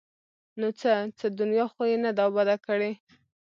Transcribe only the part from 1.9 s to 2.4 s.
یې نه ده